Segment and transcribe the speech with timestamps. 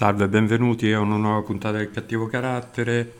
[0.00, 3.12] Salve, benvenuti a una nuova puntata del Cattivo Carattere.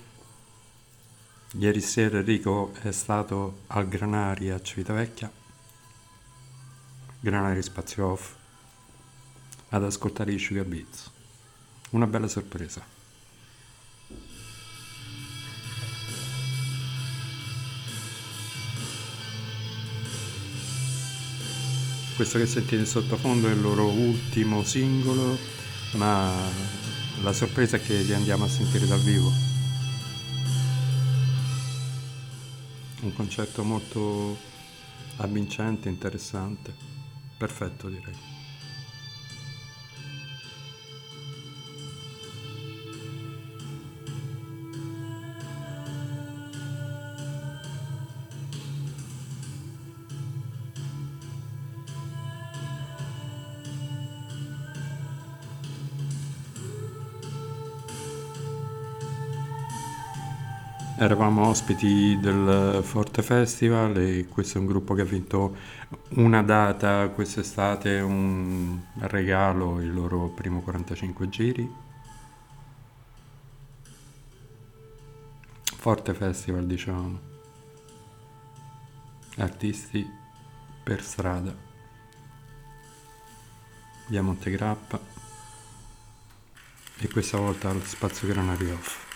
[1.59, 5.31] Ieri sera Enrico è stato al Granari a Civitavecchia,
[7.21, 8.33] Granari Spazio Off,
[9.69, 11.11] ad ascoltare i Sugar Beats.
[11.91, 12.83] Una bella sorpresa.
[22.17, 25.60] Questo che sentite in sottofondo è il loro ultimo singolo,
[25.93, 26.33] ma
[27.23, 29.31] la sorpresa è che li andiamo a sentire dal vivo.
[33.03, 34.37] Un concerto molto
[35.17, 36.75] avvincente, interessante,
[37.37, 38.15] perfetto direi.
[61.03, 65.57] Eravamo ospiti del Forte Festival e questo è un gruppo che ha vinto
[66.17, 71.75] una data quest'estate, un regalo, il loro primo 45 giri.
[75.79, 77.19] Forte Festival, diciamo.
[79.39, 80.07] Artisti
[80.85, 81.57] per strada.
[84.09, 85.01] Via Montegrappa.
[86.99, 89.10] E questa volta al Spazio Granari Off.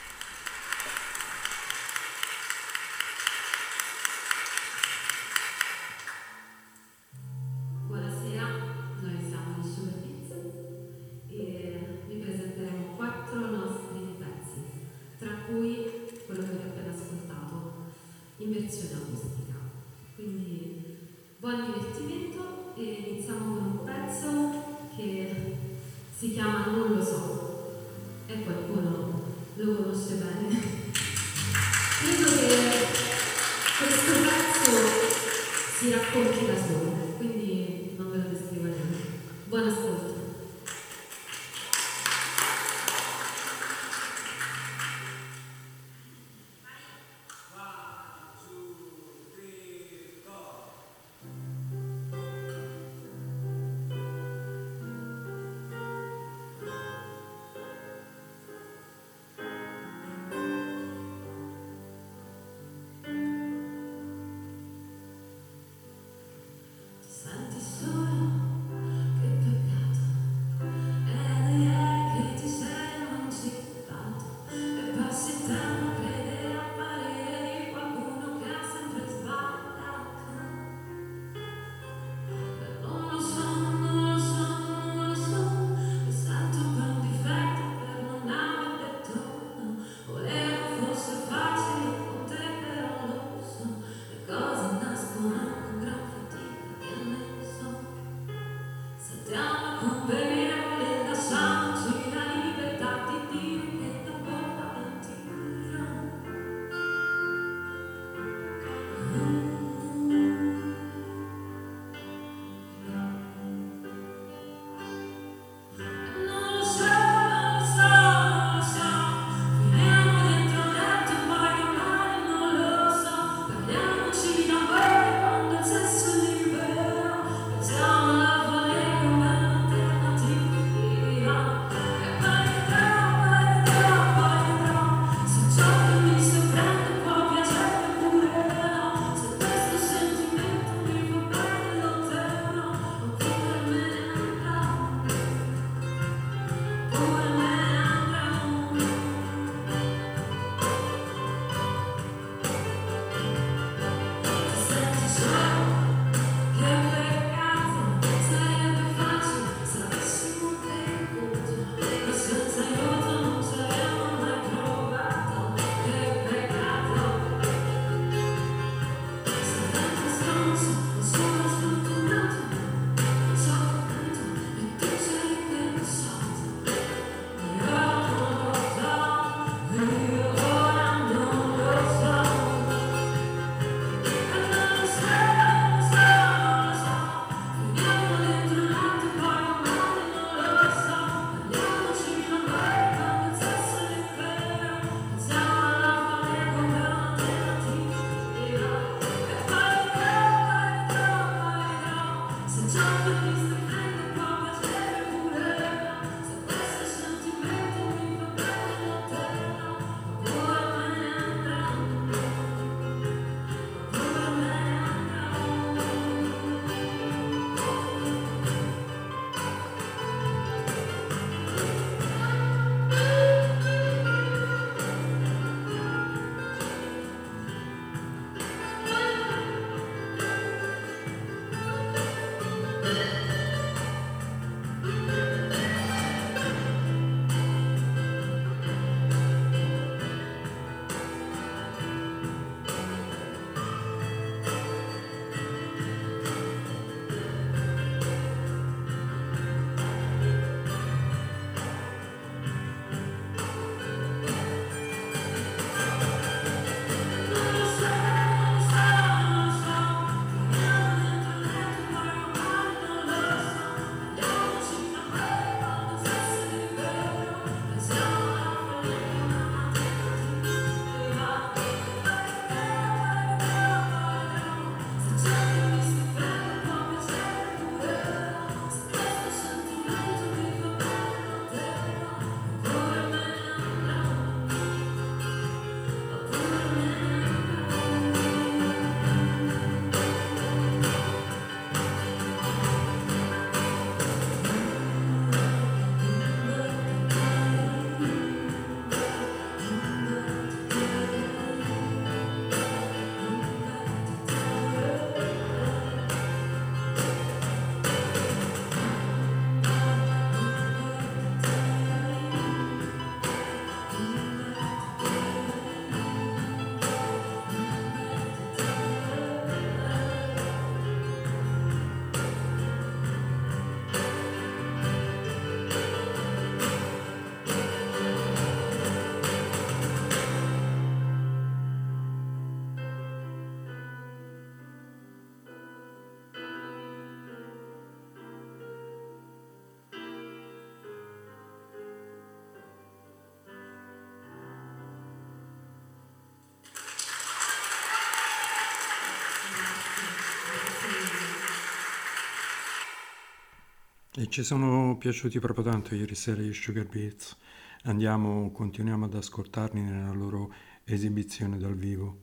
[354.24, 357.36] E ci sono piaciuti proprio tanto ieri sera gli Sugar Beats.
[357.82, 360.50] Andiamo, continuiamo ad ascoltarli nella loro
[360.84, 362.20] esibizione dal vivo.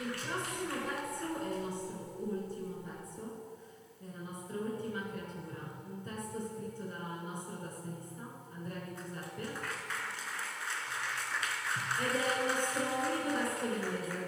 [0.00, 3.58] Il prossimo pezzo è il nostro ultimo pezzo,
[3.98, 9.42] è la nostra ultima creatura, un testo scritto dal nostro tastierista Andrea Di Giuseppe
[11.98, 14.27] ed è il nostro unico testo in inglese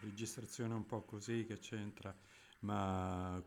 [0.00, 2.14] registrazione un po' così che c'entra,
[2.60, 3.42] ma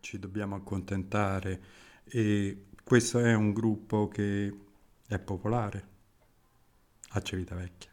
[0.00, 1.62] ci dobbiamo accontentare
[2.04, 4.54] e questo è un gruppo che
[5.06, 5.88] è popolare
[7.10, 7.89] a Civitavecchia.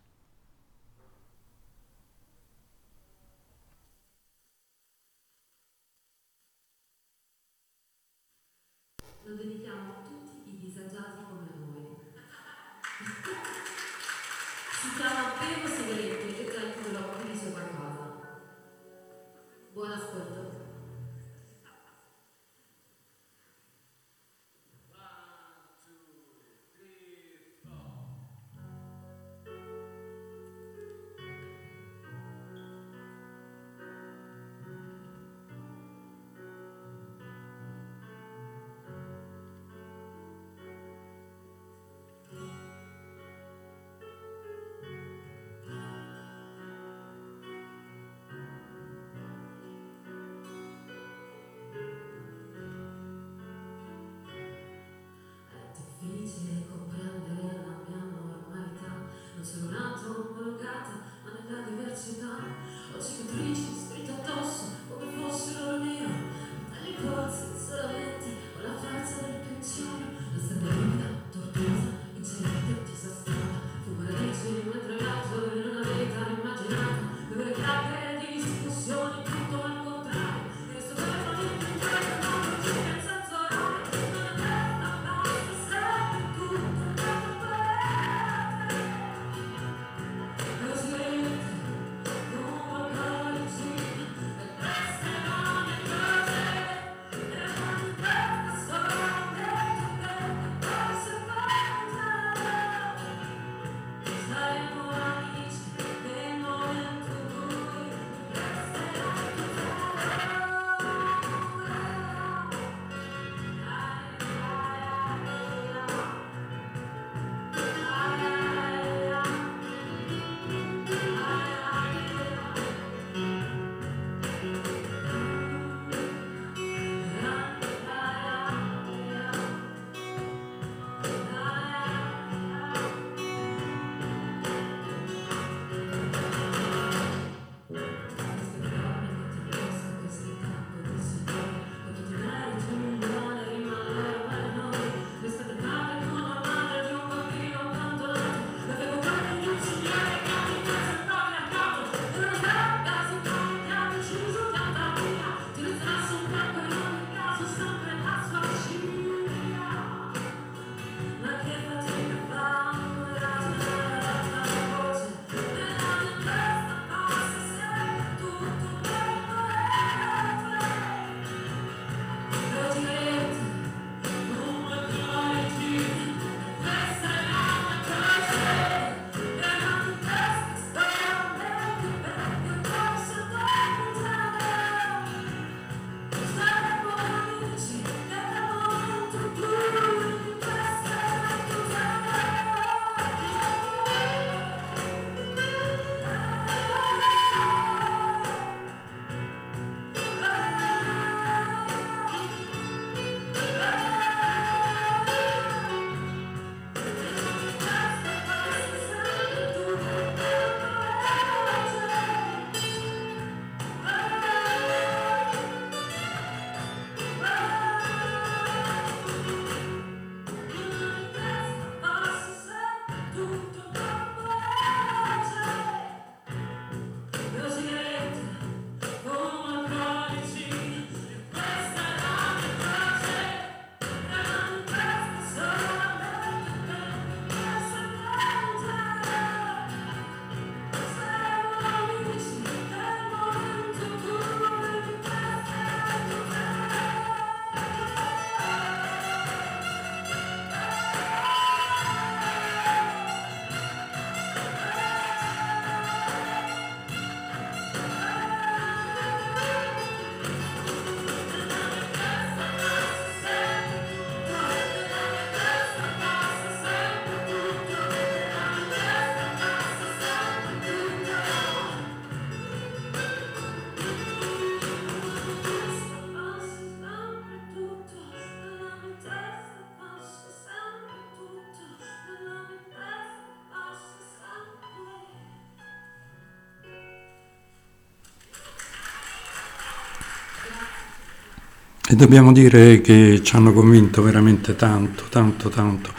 [291.89, 295.94] E dobbiamo dire che ci hanno convinto veramente tanto, tanto, tanto.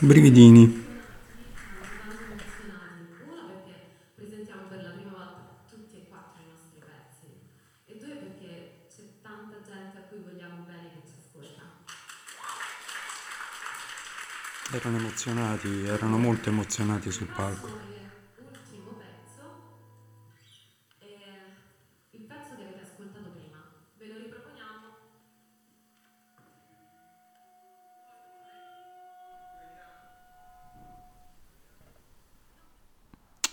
[0.00, 0.88] Brividini.
[14.72, 17.89] Erano emozionati, erano molto emozionati sul palco.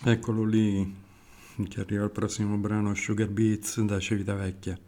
[0.10, 0.96] Eccolo lì,
[1.68, 4.80] che arriva il prossimo brano Sugar Beats da Civitavecchia.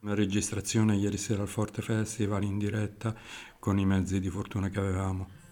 [0.00, 3.14] Una registrazione ieri sera al Forte Festival in diretta
[3.60, 5.43] con i mezzi di fortuna che avevamo.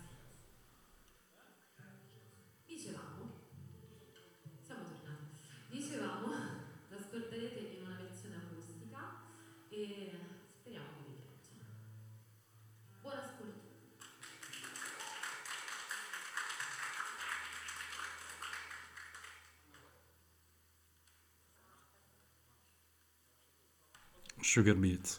[24.53, 25.19] sugar meat.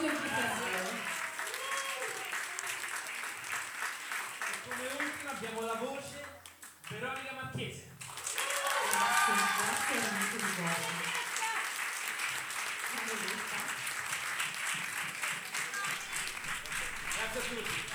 [0.00, 0.08] sua.
[4.48, 6.24] E come ultima abbiamo la voce
[6.88, 7.88] Veronica Marchese.
[8.90, 9.34] Grazie,
[9.66, 11.08] grazie veramente di cuore.
[17.16, 17.88] Grazie a tutti.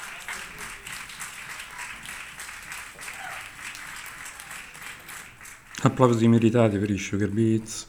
[5.81, 7.87] Applausi meritati per i Sugar Beats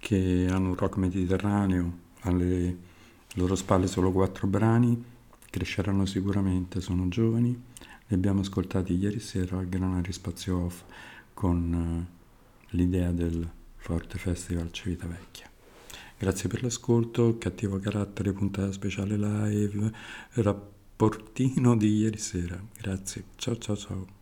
[0.00, 2.90] che hanno un rock mediterraneo alle
[3.34, 5.02] loro spalle solo quattro brani,
[5.50, 7.50] cresceranno sicuramente, sono giovani,
[8.06, 10.82] li abbiamo ascoltati ieri sera al Granari Spazio Off
[11.32, 15.50] con uh, l'idea del Forte Festival Civitavecchia.
[16.18, 19.92] Grazie per l'ascolto, cattivo carattere, puntata speciale live,
[20.34, 22.62] rapportino di ieri sera.
[22.80, 24.21] Grazie, ciao ciao ciao.